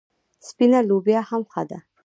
[0.47, 1.79] سپینه لوبیا هم ښه ده.